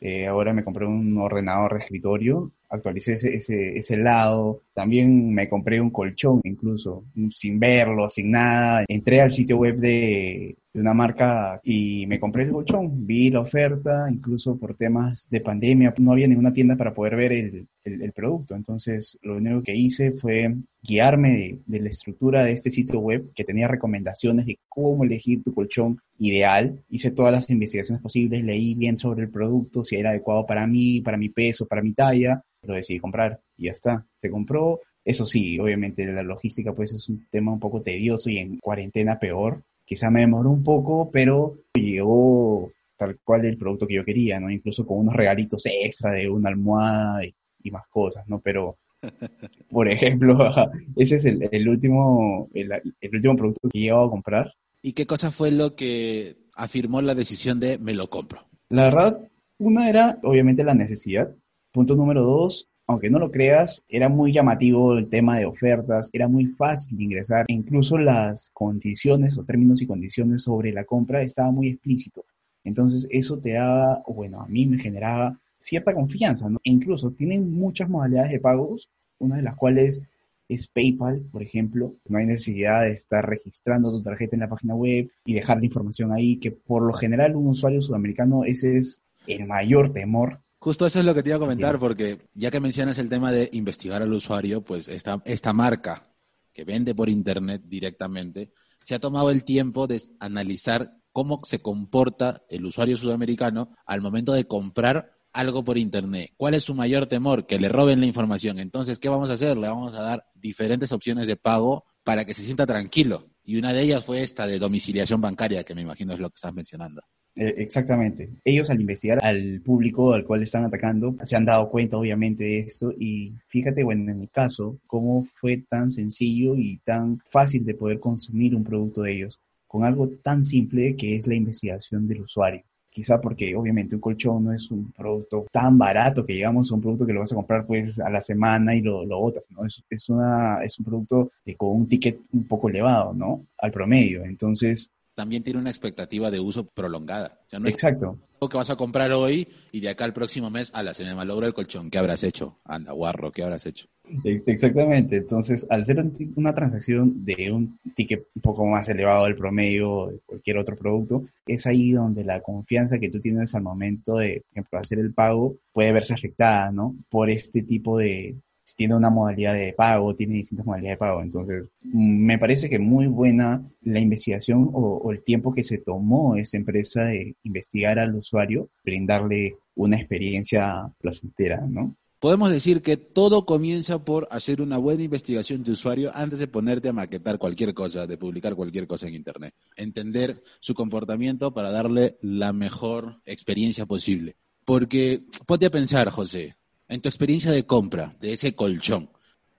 Eh, 0.00 0.26
ahora 0.26 0.52
me 0.52 0.64
compré 0.64 0.86
un 0.86 1.16
ordenador 1.18 1.72
de 1.72 1.78
escritorio, 1.78 2.52
actualicé 2.68 3.14
ese, 3.14 3.34
ese, 3.34 3.76
ese 3.76 3.96
lado. 3.96 4.62
También 4.74 5.32
me 5.32 5.48
compré 5.48 5.80
un 5.80 5.90
colchón, 5.90 6.40
incluso, 6.44 7.04
sin 7.32 7.58
verlo, 7.58 8.10
sin 8.10 8.30
nada. 8.30 8.84
Entré 8.88 9.20
al 9.20 9.30
sitio 9.30 9.56
web 9.58 9.76
de, 9.78 10.56
de 10.74 10.80
una 10.80 10.92
marca 10.92 11.60
y 11.62 12.04
me 12.06 12.18
compré 12.18 12.42
el 12.42 12.50
colchón. 12.50 13.06
Vi 13.06 13.30
la 13.30 13.40
oferta, 13.40 14.08
incluso 14.10 14.58
por 14.58 14.74
temas 14.74 15.28
de 15.30 15.40
pandemia, 15.40 15.94
no 15.98 16.12
había 16.12 16.26
ninguna 16.26 16.52
tienda 16.52 16.76
para 16.76 16.92
poder 16.92 17.14
ver 17.14 17.32
el, 17.32 17.68
el, 17.84 18.12
producto. 18.12 18.56
Entonces, 18.56 19.16
lo 19.22 19.36
único 19.36 19.62
que 19.62 19.76
hice 19.76 20.12
fue 20.12 20.52
guiarme 20.82 21.60
de, 21.64 21.80
la 21.80 21.88
estructura 21.88 22.42
de 22.42 22.52
este 22.52 22.70
sitio 22.70 22.98
web 22.98 23.32
que 23.36 23.44
tenía 23.44 23.68
recomendaciones 23.68 24.46
de 24.46 24.58
cómo 24.68 25.04
elegir 25.04 25.44
tu 25.44 25.54
colchón 25.54 26.00
ideal. 26.18 26.82
Hice 26.90 27.12
todas 27.12 27.32
las 27.32 27.48
investigaciones 27.50 28.02
posibles, 28.02 28.42
leí 28.44 28.74
bien 28.74 28.98
sobre 28.98 29.22
el 29.22 29.30
producto, 29.30 29.84
si 29.84 29.94
era 29.96 30.10
adecuado 30.10 30.44
para 30.44 30.66
mí, 30.66 31.00
para 31.02 31.16
mi 31.16 31.28
peso, 31.28 31.66
para 31.66 31.82
mi 31.82 31.92
talla. 31.92 32.42
Lo 32.62 32.74
decidí 32.74 32.98
comprar 32.98 33.40
y 33.56 33.66
ya 33.66 33.72
está. 33.72 34.04
Se 34.16 34.28
compró. 34.28 34.80
Eso 35.04 35.24
sí, 35.24 35.58
obviamente 35.60 36.04
la 36.10 36.22
logística 36.22 36.74
pues 36.74 36.92
es 36.94 37.08
un 37.08 37.26
tema 37.30 37.52
un 37.52 37.60
poco 37.60 37.82
tedioso 37.82 38.30
y 38.30 38.38
en 38.38 38.58
cuarentena 38.58 39.18
peor 39.20 39.62
quizá 39.84 40.10
me 40.10 40.20
demoró 40.20 40.50
un 40.50 40.62
poco, 40.62 41.10
pero 41.10 41.56
llegó 41.74 42.72
tal 42.96 43.18
cual 43.24 43.44
el 43.44 43.58
producto 43.58 43.86
que 43.86 43.94
yo 43.94 44.04
quería, 44.04 44.40
¿no? 44.40 44.50
Incluso 44.50 44.86
con 44.86 44.98
unos 44.98 45.14
regalitos 45.14 45.64
extra 45.66 46.12
de 46.12 46.28
una 46.28 46.48
almohada 46.48 47.24
y, 47.24 47.70
más 47.70 47.86
cosas, 47.88 48.26
¿no? 48.28 48.40
Pero, 48.40 48.78
por 49.70 49.88
ejemplo, 49.88 50.38
ese 50.96 51.16
es 51.16 51.24
el, 51.24 51.68
último, 51.68 52.48
el, 52.54 52.70
último 53.12 53.36
producto 53.36 53.68
que 53.68 53.78
he 53.78 53.82
llegado 53.82 54.04
a 54.04 54.10
comprar. 54.10 54.52
¿Y 54.82 54.92
qué 54.92 55.06
cosa 55.06 55.30
fue 55.30 55.50
lo 55.50 55.74
que 55.74 56.36
afirmó 56.54 57.00
la 57.00 57.14
decisión 57.14 57.58
de 57.58 57.78
me 57.78 57.94
lo 57.94 58.10
compro? 58.10 58.46
La 58.68 58.84
verdad, 58.84 59.28
una 59.58 59.88
era 59.88 60.18
obviamente 60.22 60.62
la 60.62 60.74
necesidad. 60.74 61.34
Punto 61.72 61.96
número 61.96 62.22
dos, 62.22 62.68
aunque 62.86 63.10
no 63.10 63.18
lo 63.18 63.30
creas, 63.30 63.82
era 63.88 64.08
muy 64.08 64.32
llamativo 64.32 64.96
el 64.96 65.08
tema 65.08 65.38
de 65.38 65.46
ofertas, 65.46 66.10
era 66.12 66.28
muy 66.28 66.46
fácil 66.46 67.00
ingresar, 67.00 67.46
incluso 67.48 67.98
las 67.98 68.50
condiciones 68.52 69.38
o 69.38 69.44
términos 69.44 69.80
y 69.82 69.86
condiciones 69.86 70.42
sobre 70.42 70.72
la 70.72 70.84
compra 70.84 71.22
estaba 71.22 71.50
muy 71.50 71.68
explícito. 71.68 72.24
Entonces 72.64 73.06
eso 73.10 73.38
te 73.38 73.52
daba, 73.52 74.02
bueno, 74.06 74.40
a 74.40 74.46
mí 74.46 74.66
me 74.66 74.78
generaba 74.78 75.38
cierta 75.58 75.94
confianza. 75.94 76.48
E 76.62 76.70
incluso 76.70 77.12
tienen 77.12 77.50
muchas 77.50 77.88
modalidades 77.88 78.32
de 78.32 78.40
pagos, 78.40 78.90
una 79.18 79.36
de 79.36 79.42
las 79.42 79.56
cuales 79.56 80.00
es 80.48 80.66
PayPal, 80.68 81.22
por 81.32 81.42
ejemplo. 81.42 81.94
No 82.06 82.18
hay 82.18 82.26
necesidad 82.26 82.82
de 82.82 82.92
estar 82.92 83.26
registrando 83.26 83.90
tu 83.90 84.02
tarjeta 84.02 84.36
en 84.36 84.40
la 84.40 84.48
página 84.48 84.74
web 84.74 85.10
y 85.24 85.34
dejar 85.34 85.58
la 85.58 85.66
información 85.66 86.12
ahí, 86.12 86.38
que 86.38 86.52
por 86.52 86.82
lo 86.82 86.92
general 86.92 87.36
un 87.36 87.48
usuario 87.48 87.80
sudamericano 87.80 88.44
ese 88.44 88.76
es 88.76 89.02
el 89.26 89.46
mayor 89.46 89.90
temor. 89.90 90.40
Justo 90.64 90.86
eso 90.86 90.98
es 90.98 91.04
lo 91.04 91.12
que 91.12 91.22
te 91.22 91.28
iba 91.28 91.36
a 91.36 91.40
comentar, 91.40 91.78
porque 91.78 92.30
ya 92.32 92.50
que 92.50 92.58
mencionas 92.58 92.96
el 92.96 93.10
tema 93.10 93.30
de 93.30 93.50
investigar 93.52 94.00
al 94.00 94.14
usuario, 94.14 94.62
pues 94.62 94.88
esta, 94.88 95.20
esta 95.26 95.52
marca 95.52 96.08
que 96.54 96.64
vende 96.64 96.94
por 96.94 97.10
Internet 97.10 97.64
directamente, 97.66 98.50
se 98.82 98.94
ha 98.94 98.98
tomado 98.98 99.28
el 99.28 99.44
tiempo 99.44 99.86
de 99.86 100.00
analizar 100.20 100.96
cómo 101.12 101.42
se 101.44 101.60
comporta 101.60 102.44
el 102.48 102.64
usuario 102.64 102.96
sudamericano 102.96 103.74
al 103.84 104.00
momento 104.00 104.32
de 104.32 104.46
comprar 104.46 105.12
algo 105.34 105.64
por 105.64 105.76
Internet. 105.76 106.32
¿Cuál 106.38 106.54
es 106.54 106.64
su 106.64 106.74
mayor 106.74 107.08
temor? 107.08 107.44
Que 107.44 107.58
le 107.58 107.68
roben 107.68 108.00
la 108.00 108.06
información. 108.06 108.58
Entonces, 108.58 108.98
¿qué 108.98 109.10
vamos 109.10 109.28
a 109.28 109.34
hacer? 109.34 109.58
Le 109.58 109.68
vamos 109.68 109.94
a 109.94 110.00
dar 110.00 110.30
diferentes 110.34 110.92
opciones 110.92 111.26
de 111.26 111.36
pago 111.36 111.84
para 112.04 112.24
que 112.24 112.32
se 112.32 112.42
sienta 112.42 112.64
tranquilo. 112.64 113.28
Y 113.44 113.58
una 113.58 113.74
de 113.74 113.82
ellas 113.82 114.02
fue 114.02 114.22
esta 114.22 114.46
de 114.46 114.58
domiciliación 114.58 115.20
bancaria, 115.20 115.62
que 115.62 115.74
me 115.74 115.82
imagino 115.82 116.14
es 116.14 116.20
lo 116.20 116.30
que 116.30 116.36
estás 116.36 116.54
mencionando. 116.54 117.02
Eh, 117.36 117.54
exactamente. 117.58 118.30
Ellos 118.44 118.70
al 118.70 118.80
investigar 118.80 119.18
al 119.24 119.60
público 119.64 120.12
al 120.12 120.24
cual 120.24 120.42
están 120.42 120.64
atacando, 120.64 121.16
se 121.22 121.36
han 121.36 121.44
dado 121.44 121.68
cuenta 121.68 121.98
obviamente 121.98 122.44
de 122.44 122.58
esto 122.60 122.92
y 122.96 123.34
fíjate, 123.48 123.82
bueno, 123.82 124.10
en 124.10 124.20
mi 124.20 124.28
caso, 124.28 124.78
cómo 124.86 125.26
fue 125.34 125.58
tan 125.68 125.90
sencillo 125.90 126.54
y 126.56 126.78
tan 126.84 127.18
fácil 127.30 127.64
de 127.64 127.74
poder 127.74 127.98
consumir 128.00 128.54
un 128.54 128.64
producto 128.64 129.02
de 129.02 129.12
ellos, 129.14 129.40
con 129.66 129.84
algo 129.84 130.08
tan 130.22 130.44
simple 130.44 130.94
que 130.96 131.16
es 131.16 131.26
la 131.26 131.34
investigación 131.34 132.06
del 132.06 132.22
usuario 132.22 132.62
quizá 132.94 133.20
porque 133.20 133.56
obviamente 133.56 133.96
un 133.96 134.00
colchón 134.00 134.44
no 134.44 134.52
es 134.52 134.70
un 134.70 134.92
producto 134.92 135.46
tan 135.50 135.76
barato 135.76 136.24
que 136.24 136.34
digamos 136.34 136.70
un 136.70 136.80
producto 136.80 137.04
que 137.04 137.12
lo 137.12 137.20
vas 137.20 137.32
a 137.32 137.34
comprar 137.34 137.66
pues 137.66 137.98
a 137.98 138.08
la 138.08 138.20
semana 138.20 138.72
y 138.76 138.82
lo, 138.82 139.04
lo 139.04 139.18
botas, 139.18 139.42
¿no? 139.50 139.66
Es, 139.66 139.82
es, 139.90 140.08
una, 140.08 140.62
es 140.62 140.78
un 140.78 140.84
producto 140.84 141.32
de, 141.44 141.56
con 141.56 141.70
un 141.70 141.88
ticket 141.88 142.20
un 142.32 142.44
poco 142.44 142.68
elevado, 142.68 143.12
¿no? 143.12 143.46
Al 143.58 143.72
promedio. 143.72 144.24
Entonces, 144.24 144.92
también 145.14 145.42
tiene 145.42 145.60
una 145.60 145.70
expectativa 145.70 146.30
de 146.30 146.40
uso 146.40 146.66
prolongada. 146.66 147.40
Exacto. 147.50 148.18
Lo 148.40 148.48
que 148.48 148.56
vas 148.56 148.70
a 148.70 148.76
comprar 148.76 149.10
hoy 149.12 149.48
y 149.72 149.80
de 149.80 149.88
acá 149.88 150.04
al 150.04 150.12
próximo 150.12 150.50
mes, 150.50 150.70
a 150.74 150.82
la 150.82 150.92
se 150.92 151.04
me 151.04 151.14
malogró 151.14 151.46
el 151.46 151.54
colchón. 151.54 151.90
¿Qué 151.90 151.98
habrás 151.98 152.22
hecho? 152.24 152.58
Anda, 152.64 152.92
guarro, 152.92 153.32
¿qué 153.32 153.42
habrás 153.42 153.64
hecho? 153.66 153.86
Exactamente. 154.24 155.16
Entonces, 155.16 155.66
al 155.70 155.82
ser 155.84 156.04
una 156.36 156.54
transacción 156.54 157.24
de 157.24 157.50
un 157.50 157.78
ticket 157.94 158.26
un 158.34 158.42
poco 158.42 158.66
más 158.66 158.88
elevado 158.88 159.24
del 159.24 159.36
promedio 159.36 160.08
de 160.08 160.18
cualquier 160.26 160.58
otro 160.58 160.76
producto, 160.76 161.24
es 161.46 161.66
ahí 161.66 161.92
donde 161.92 162.24
la 162.24 162.40
confianza 162.40 162.98
que 162.98 163.10
tú 163.10 163.20
tienes 163.20 163.54
al 163.54 163.62
momento 163.62 164.16
de, 164.16 164.42
por 164.42 164.52
ejemplo, 164.52 164.78
hacer 164.78 164.98
el 164.98 165.14
pago 165.14 165.56
puede 165.72 165.92
verse 165.92 166.12
afectada, 166.12 166.70
¿no? 166.70 166.94
Por 167.08 167.30
este 167.30 167.62
tipo 167.62 167.98
de, 167.98 168.36
tiene 168.76 168.94
una 168.94 169.10
modalidad 169.10 169.54
de 169.54 169.74
pago, 169.74 170.14
tiene 170.14 170.34
distintas 170.34 170.66
modalidades 170.66 170.94
de 170.94 170.98
pago. 170.98 171.22
Entonces, 171.22 171.64
me 171.82 172.38
parece 172.38 172.70
que 172.70 172.78
muy 172.78 173.06
buena 173.06 173.62
la 173.82 174.00
investigación 174.00 174.70
o, 174.72 175.12
el 175.12 175.22
tiempo 175.22 175.54
que 175.54 175.62
se 175.62 175.78
tomó 175.78 176.36
esa 176.36 176.56
empresa 176.56 177.04
de 177.04 177.36
investigar 177.42 177.98
al 177.98 178.14
usuario, 178.14 178.70
brindarle 178.84 179.56
una 179.74 179.96
experiencia 179.96 180.90
placentera, 181.00 181.60
¿no? 181.68 181.94
Podemos 182.20 182.50
decir 182.50 182.80
que 182.80 182.96
todo 182.96 183.44
comienza 183.44 184.02
por 184.02 184.26
hacer 184.30 184.62
una 184.62 184.78
buena 184.78 185.02
investigación 185.02 185.62
de 185.62 185.72
usuario 185.72 186.10
antes 186.14 186.38
de 186.38 186.46
ponerte 186.46 186.88
a 186.88 186.94
maquetar 186.94 187.36
cualquier 187.36 187.74
cosa, 187.74 188.06
de 188.06 188.16
publicar 188.16 188.54
cualquier 188.54 188.86
cosa 188.86 189.08
en 189.08 189.14
Internet. 189.14 189.52
Entender 189.76 190.42
su 190.60 190.72
comportamiento 190.72 191.52
para 191.52 191.70
darle 191.70 192.16
la 192.22 192.54
mejor 192.54 193.20
experiencia 193.26 193.84
posible. 193.84 194.36
Porque 194.64 195.24
ponte 195.44 195.66
a 195.66 195.70
pensar, 195.70 196.08
José, 196.08 196.56
en 196.88 197.00
tu 197.00 197.08
experiencia 197.08 197.52
de 197.52 197.66
compra 197.66 198.16
de 198.20 198.32
ese 198.32 198.54
colchón, 198.54 199.10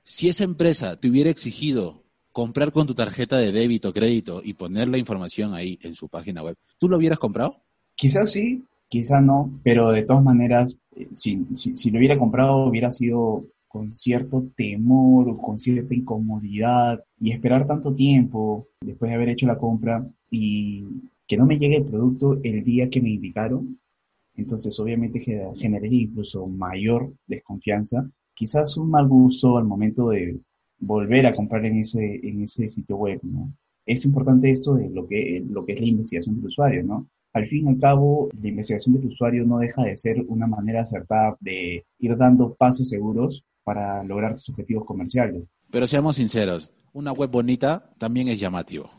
si 0.04 0.30
esa 0.30 0.44
empresa 0.44 1.00
te 1.00 1.10
hubiera 1.10 1.30
exigido 1.30 2.04
comprar 2.32 2.72
con 2.72 2.86
tu 2.86 2.94
tarjeta 2.94 3.38
de 3.38 3.52
débito, 3.52 3.94
crédito 3.94 4.42
y 4.44 4.54
poner 4.54 4.88
la 4.88 4.98
información 4.98 5.54
ahí 5.54 5.80
en 5.82 5.96
su 5.96 6.10
página 6.10 6.44
web, 6.44 6.56
¿tú 6.78 6.90
lo 6.90 6.98
hubieras 6.98 7.18
comprado? 7.18 7.64
Quizás 7.96 8.32
sí, 8.32 8.64
quizás 8.90 9.24
no, 9.24 9.60
pero 9.64 9.92
de 9.92 10.04
todas 10.04 10.24
maneras, 10.24 10.78
eh, 10.96 11.08
si, 11.14 11.46
si, 11.56 11.90
lo 11.90 11.98
hubiera 11.98 12.18
comprado 12.18 12.66
hubiera 12.66 12.92
sido 12.92 13.46
con 13.68 13.92
cierto 13.92 14.46
temor 14.56 15.30
o 15.30 15.38
con 15.38 15.58
cierta 15.58 15.96
incomodidad 15.96 17.04
y 17.20 17.32
esperar 17.32 17.68
tanto 17.68 17.94
tiempo 17.94 18.68
después 18.82 19.10
de 19.10 19.16
haber 19.16 19.30
hecho 19.30 19.48
la 19.48 19.58
compra 19.58 20.06
y 20.30 20.84
que 21.28 21.38
no 21.38 21.46
me 21.46 21.58
llegue 21.58 21.78
el 21.78 21.86
producto 21.86 22.38
el 22.44 22.64
día 22.64 22.90
que 22.90 23.02
me 23.02 23.10
indicaron, 23.10 23.80
entonces 24.36 24.80
obviamente 24.80 25.20
generaría 25.56 26.04
incluso 26.04 26.48
mayor 26.48 27.14
desconfianza, 27.28 28.10
quizás 28.34 28.78
un 28.78 28.90
mal 28.90 29.08
gusto 29.08 29.58
al 29.58 29.66
momento 29.66 30.10
de 30.10 30.40
volver 30.80 31.26
a 31.26 31.36
comprar 31.36 31.66
en 31.66 31.78
ese, 31.78 32.20
en 32.24 32.44
ese 32.44 32.70
sitio 32.70 32.98
web, 32.98 33.20
¿no? 33.24 33.54
Es 33.86 34.06
importante 34.06 34.52
esto 34.52 34.76
de 34.76 34.90
lo 34.90 35.08
que, 35.08 35.44
lo 35.48 35.66
que 35.66 35.74
es 35.74 35.80
la 35.80 35.88
investigación 35.88 36.36
del 36.36 36.48
usuario, 36.48 36.84
¿no? 36.84 37.08
Al 37.34 37.46
fin 37.48 37.66
y 37.66 37.70
al 37.70 37.80
cabo, 37.80 38.30
la 38.42 38.50
investigación 38.50 38.96
del 38.96 39.08
usuario 39.08 39.46
no 39.46 39.60
deja 39.60 39.84
de 39.84 39.98
ser 39.98 40.24
una 40.28 40.48
manera 40.48 40.82
acertada 40.82 41.36
de 41.40 41.86
ir 42.00 42.18
dando 42.18 42.56
pasos 42.56 42.90
seguros 42.90 43.44
para 43.64 44.04
lograr 44.04 44.40
sus 44.40 44.50
objetivos 44.50 44.86
comerciales. 44.86 45.44
Pero 45.70 45.88
seamos 45.88 46.16
sinceros, 46.16 46.72
una 46.94 47.12
web 47.12 47.30
bonita 47.30 47.94
también 47.98 48.30
es 48.30 48.40
llamativo. 48.40 48.90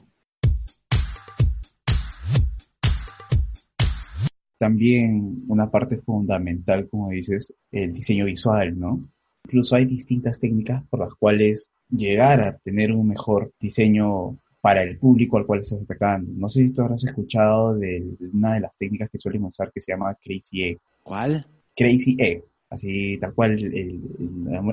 También 4.59 5.45
una 5.49 5.71
parte 5.71 5.99
fundamental, 5.99 6.89
como 6.89 7.11
dices, 7.11 7.53
el 7.73 7.93
diseño 7.93 8.25
visual, 8.25 8.79
¿no? 8.79 9.09
Incluso 9.45 9.77
hay 9.77 9.85
distintas 9.85 10.41
técnicas 10.41 10.83
por 10.91 11.01
las 11.01 11.15
cuales 11.15 11.69
llegar 11.89 12.41
a 12.41 12.57
tener 12.59 12.93
un 12.93 13.09
mejor 13.09 13.53
diseño 13.61 14.37
para 14.61 14.83
el 14.83 14.99
público 14.99 15.37
al 15.37 15.47
cual 15.47 15.61
estás 15.61 15.83
atacando. 15.83 16.33
No 16.35 16.49
sé 16.49 16.67
si 16.67 16.75
tú 16.75 16.83
habrás 16.83 17.05
escuchado 17.05 17.77
de 17.77 18.05
una 18.33 18.55
de 18.55 18.61
las 18.61 18.77
técnicas 18.77 19.09
que 19.11 19.19
suelen 19.19 19.45
usar 19.45 19.71
que 19.73 19.81
se 19.81 19.93
llama 19.93 20.17
Crazy 20.21 20.65
Egg. 20.65 20.79
¿Cuál? 21.05 21.47
Crazy 21.77 22.17
Egg, 22.19 22.43
así 22.71 23.17
tal 23.19 23.33
cual 23.35 23.53
el, 23.53 24.01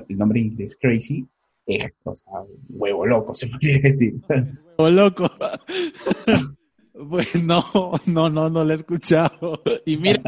nombre 0.09 0.39
en 0.39 0.47
inglés 0.47 0.75
Crazy 0.81 1.27
Egg, 1.67 1.93
o 2.03 2.15
sea, 2.15 2.33
huevo 2.69 3.05
loco 3.05 3.35
se 3.35 3.45
podría 3.47 3.79
decir. 3.79 4.15
Huevo 4.79 4.89
loco. 4.89 5.29
Pues 6.93 7.35
no, 7.43 7.63
no, 8.05 8.29
no, 8.29 8.49
no 8.49 8.63
lo 8.63 8.71
he 8.71 8.75
escuchado. 8.75 9.61
Y 9.85 9.97
mira, 9.97 10.21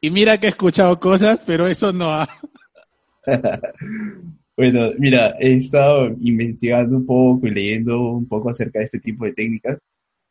y 0.00 0.10
mira 0.10 0.38
que 0.38 0.46
he 0.46 0.50
escuchado 0.50 0.98
cosas, 0.98 1.40
pero 1.44 1.66
eso 1.66 1.92
no 1.92 2.10
ha. 2.10 2.28
Bueno, 4.56 4.90
mira, 5.00 5.34
he 5.40 5.54
estado 5.54 6.14
investigando 6.20 6.98
un 6.98 7.04
poco 7.04 7.48
y 7.48 7.50
leyendo 7.50 8.12
un 8.12 8.28
poco 8.28 8.50
acerca 8.50 8.78
de 8.78 8.84
este 8.84 9.00
tipo 9.00 9.24
de 9.24 9.32
técnicas. 9.32 9.78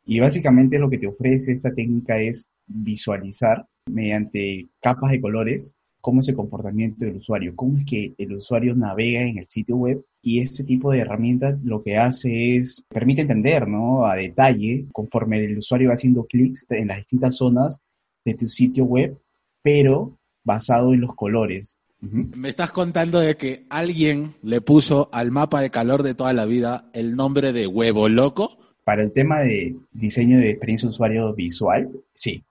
Y 0.06 0.18
básicamente 0.18 0.78
lo 0.78 0.88
que 0.88 0.96
te 0.96 1.06
ofrece 1.06 1.52
esta 1.52 1.74
técnica 1.74 2.18
es 2.18 2.48
visualizar 2.66 3.66
mediante 3.84 4.68
capas 4.80 5.10
de 5.10 5.20
colores 5.20 5.74
cómo 6.04 6.20
es 6.20 6.28
el 6.28 6.36
comportamiento 6.36 7.06
del 7.06 7.16
usuario, 7.16 7.56
cómo 7.56 7.78
es 7.78 7.86
que 7.86 8.14
el 8.18 8.34
usuario 8.34 8.74
navega 8.74 9.22
en 9.22 9.38
el 9.38 9.48
sitio 9.48 9.76
web 9.76 10.04
y 10.24 10.40
este 10.40 10.64
tipo 10.64 10.90
de 10.90 11.00
herramientas 11.00 11.58
lo 11.62 11.82
que 11.82 11.98
hace 11.98 12.56
es, 12.56 12.82
permite 12.88 13.22
entender, 13.22 13.68
¿no? 13.68 14.06
A 14.06 14.16
detalle, 14.16 14.86
conforme 14.90 15.44
el 15.44 15.58
usuario 15.58 15.88
va 15.88 15.94
haciendo 15.94 16.24
clics 16.24 16.64
en 16.70 16.88
las 16.88 16.96
distintas 16.96 17.36
zonas 17.36 17.78
de 18.24 18.32
tu 18.32 18.48
sitio 18.48 18.84
web, 18.86 19.20
pero 19.60 20.18
basado 20.42 20.94
en 20.94 21.02
los 21.02 21.14
colores. 21.14 21.76
Me 22.00 22.48
estás 22.48 22.72
contando 22.72 23.20
de 23.20 23.36
que 23.36 23.66
alguien 23.68 24.34
le 24.42 24.62
puso 24.62 25.10
al 25.12 25.30
mapa 25.30 25.60
de 25.60 25.70
calor 25.70 26.02
de 26.02 26.14
toda 26.14 26.32
la 26.32 26.46
vida 26.46 26.88
el 26.94 27.16
nombre 27.16 27.52
de 27.52 27.66
huevo 27.66 28.08
loco. 28.08 28.58
Para 28.82 29.02
el 29.02 29.12
tema 29.12 29.40
de 29.40 29.76
diseño 29.92 30.38
de 30.38 30.50
experiencia 30.50 30.88
de 30.88 30.92
usuario 30.92 31.34
visual, 31.34 31.90
sí. 32.14 32.42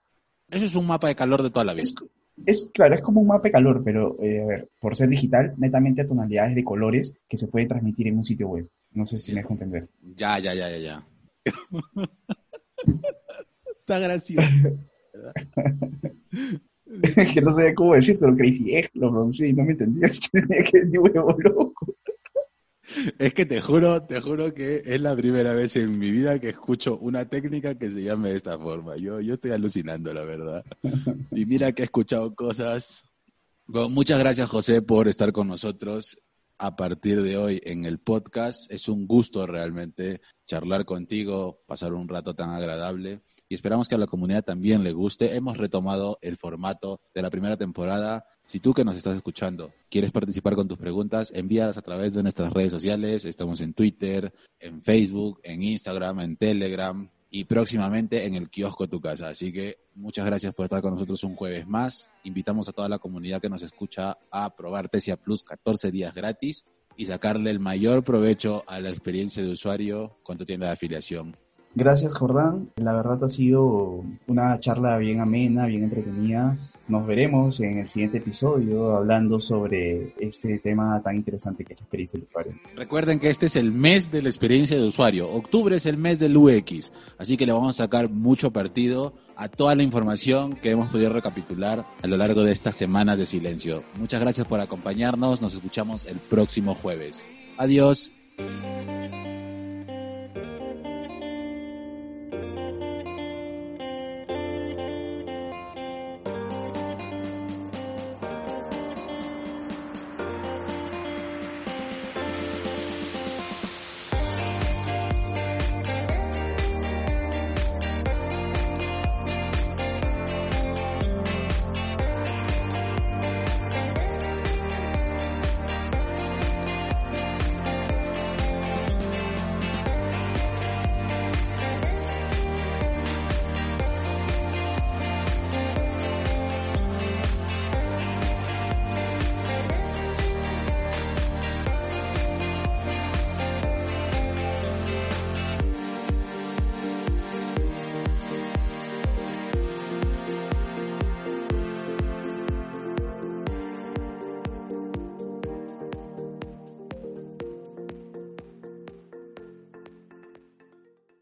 Eso 0.48 0.66
es 0.66 0.76
un 0.76 0.86
mapa 0.86 1.08
de 1.08 1.16
calor 1.16 1.42
de 1.42 1.50
toda 1.50 1.64
la 1.64 1.72
vida 1.72 1.82
es 1.82 1.94
claro, 2.72 2.94
es 2.94 3.00
como 3.00 3.20
un 3.20 3.28
mapa 3.28 3.44
de 3.44 3.52
calor, 3.52 3.82
pero 3.84 4.16
eh, 4.22 4.42
a 4.42 4.46
ver, 4.46 4.68
por 4.80 4.96
ser 4.96 5.08
digital, 5.08 5.54
netamente 5.56 6.02
a 6.02 6.08
tonalidades 6.08 6.54
de 6.54 6.64
colores 6.64 7.14
que 7.28 7.36
se 7.36 7.48
puede 7.48 7.66
transmitir 7.66 8.08
en 8.08 8.18
un 8.18 8.24
sitio 8.24 8.48
web. 8.48 8.68
No 8.92 9.06
sé 9.06 9.18
si 9.18 9.32
me 9.32 9.40
dejo 9.40 9.52
entender. 9.54 9.88
Ya, 10.16 10.38
ya, 10.38 10.54
ya, 10.54 10.70
ya, 10.70 10.78
ya. 10.78 11.06
Está 13.80 13.98
gracioso. 13.98 14.48
que 17.34 17.40
no 17.40 17.54
sabía 17.54 17.74
cómo 17.74 17.94
decirte 17.94 18.26
lo 18.26 18.36
crazy 18.36 18.76
egg, 18.76 18.90
lo 18.94 19.10
pronuncié 19.10 19.48
y 19.48 19.52
no 19.52 19.64
me 19.64 19.72
entendías 19.72 20.20
que 20.32 20.40
tenía 20.40 20.64
que 20.64 20.80
decir 20.84 21.00
huevo 21.00 21.36
loco. 21.38 21.73
Es 23.18 23.34
que 23.34 23.46
te 23.46 23.60
juro, 23.60 24.04
te 24.04 24.20
juro 24.20 24.52
que 24.52 24.82
es 24.84 25.00
la 25.00 25.16
primera 25.16 25.54
vez 25.54 25.76
en 25.76 25.98
mi 25.98 26.10
vida 26.10 26.38
que 26.38 26.50
escucho 26.50 26.98
una 26.98 27.28
técnica 27.28 27.76
que 27.76 27.90
se 27.90 28.02
llame 28.02 28.30
de 28.30 28.36
esta 28.36 28.58
forma. 28.58 28.96
Yo, 28.96 29.20
yo 29.20 29.34
estoy 29.34 29.52
alucinando, 29.52 30.12
la 30.12 30.24
verdad. 30.24 30.64
Y 31.30 31.46
mira 31.46 31.72
que 31.72 31.82
he 31.82 31.84
escuchado 31.84 32.34
cosas. 32.34 33.04
muchas 33.66 34.18
gracias, 34.18 34.48
José, 34.48 34.82
por 34.82 35.08
estar 35.08 35.32
con 35.32 35.48
nosotros 35.48 36.18
a 36.58 36.76
partir 36.76 37.22
de 37.22 37.36
hoy 37.36 37.60
en 37.64 37.84
el 37.84 37.98
podcast. 37.98 38.70
Es 38.70 38.88
un 38.88 39.06
gusto 39.06 39.46
realmente 39.46 40.20
charlar 40.46 40.84
contigo, 40.84 41.62
pasar 41.66 41.92
un 41.94 42.08
rato 42.08 42.34
tan 42.34 42.50
agradable 42.50 43.22
y 43.48 43.54
esperamos 43.54 43.88
que 43.88 43.94
a 43.94 43.98
la 43.98 44.06
comunidad 44.06 44.44
también 44.44 44.84
le 44.84 44.92
guste. 44.92 45.34
Hemos 45.34 45.56
retomado 45.56 46.18
el 46.22 46.36
formato 46.36 47.00
de 47.14 47.22
la 47.22 47.30
primera 47.30 47.56
temporada. 47.56 48.26
Si 48.46 48.60
tú 48.60 48.74
que 48.74 48.84
nos 48.84 48.96
estás 48.96 49.16
escuchando 49.16 49.72
quieres 49.90 50.12
participar 50.12 50.54
con 50.54 50.68
tus 50.68 50.78
preguntas, 50.78 51.32
envíalas 51.34 51.78
a 51.78 51.82
través 51.82 52.12
de 52.12 52.22
nuestras 52.22 52.52
redes 52.52 52.72
sociales. 52.72 53.24
Estamos 53.24 53.60
en 53.60 53.72
Twitter, 53.72 54.32
en 54.60 54.82
Facebook, 54.82 55.40
en 55.42 55.62
Instagram, 55.62 56.20
en 56.20 56.36
Telegram 56.36 57.08
y 57.30 57.44
próximamente 57.44 58.26
en 58.26 58.34
el 58.34 58.50
kiosco 58.50 58.86
Tu 58.86 59.00
Casa. 59.00 59.28
Así 59.28 59.52
que 59.52 59.78
muchas 59.94 60.26
gracias 60.26 60.52
por 60.54 60.64
estar 60.64 60.82
con 60.82 60.92
nosotros 60.92 61.24
un 61.24 61.34
jueves 61.34 61.66
más. 61.66 62.10
Invitamos 62.22 62.68
a 62.68 62.72
toda 62.72 62.88
la 62.88 62.98
comunidad 62.98 63.40
que 63.40 63.48
nos 63.48 63.62
escucha 63.62 64.18
a 64.30 64.54
probar 64.54 64.88
Tesia 64.88 65.16
Plus 65.16 65.42
14 65.42 65.90
días 65.90 66.14
gratis 66.14 66.64
y 66.96 67.06
sacarle 67.06 67.50
el 67.50 67.60
mayor 67.60 68.04
provecho 68.04 68.62
a 68.66 68.78
la 68.78 68.90
experiencia 68.90 69.42
de 69.42 69.50
usuario 69.50 70.18
con 70.22 70.38
tu 70.38 70.44
tienda 70.44 70.66
de 70.66 70.74
afiliación. 70.74 71.36
Gracias 71.76 72.14
Jordán, 72.14 72.70
la 72.76 72.92
verdad 72.92 73.24
ha 73.24 73.28
sido 73.28 74.04
una 74.28 74.60
charla 74.60 74.96
bien 74.98 75.20
amena, 75.20 75.66
bien 75.66 75.82
entretenida. 75.82 76.56
Nos 76.86 77.06
veremos 77.06 77.60
en 77.60 77.78
el 77.78 77.88
siguiente 77.88 78.18
episodio 78.18 78.94
hablando 78.94 79.40
sobre 79.40 80.14
este 80.20 80.58
tema 80.58 81.00
tan 81.02 81.16
interesante 81.16 81.64
que 81.64 81.72
es 81.72 81.80
la 81.80 81.84
experiencia 81.84 82.20
de 82.20 82.26
usuario. 82.26 82.52
Recuerden 82.76 83.18
que 83.18 83.30
este 83.30 83.46
es 83.46 83.56
el 83.56 83.72
mes 83.72 84.12
de 84.12 84.22
la 84.22 84.28
experiencia 84.28 84.76
de 84.76 84.86
usuario. 84.86 85.30
Octubre 85.30 85.74
es 85.74 85.86
el 85.86 85.96
mes 85.96 86.18
del 86.18 86.36
UX, 86.36 86.92
así 87.18 87.36
que 87.36 87.46
le 87.46 87.52
vamos 87.52 87.80
a 87.80 87.84
sacar 87.84 88.10
mucho 88.10 88.52
partido 88.52 89.14
a 89.36 89.48
toda 89.48 89.74
la 89.74 89.82
información 89.82 90.52
que 90.52 90.70
hemos 90.70 90.90
podido 90.90 91.10
recapitular 91.10 91.84
a 92.02 92.06
lo 92.06 92.16
largo 92.16 92.44
de 92.44 92.52
estas 92.52 92.76
semanas 92.76 93.18
de 93.18 93.26
silencio. 93.26 93.82
Muchas 93.98 94.20
gracias 94.20 94.46
por 94.46 94.60
acompañarnos, 94.60 95.40
nos 95.40 95.54
escuchamos 95.54 96.04
el 96.04 96.18
próximo 96.18 96.74
jueves. 96.74 97.24
Adiós. 97.56 98.12